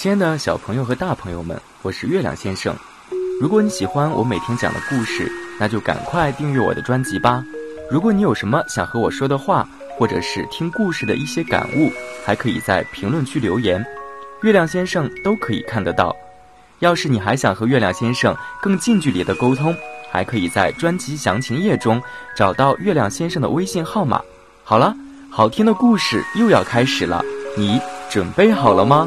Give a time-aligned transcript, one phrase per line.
[0.00, 2.74] 亲爱的小朋友和大朋友们我是月亮先生。
[3.38, 7.44] 如果你喜欢我每天讲的故事那就赶快订阅我的专辑吧。
[7.90, 9.68] 如果你有什么想和我说的话
[9.98, 11.92] 或者是听故事的一些感悟
[12.24, 13.84] 还可以在评论区留言。
[14.40, 16.16] 月亮先生都可以看得到。
[16.78, 19.76] 要是你还想和月亮先生更近距离的沟通
[20.10, 22.02] 还可以在专辑详情页中
[22.34, 24.22] 找到月亮先生的微信号码。
[24.64, 24.96] 好了
[25.30, 27.22] 好听的故事又要开始了
[27.54, 27.78] 你
[28.08, 29.06] 准备好了吗？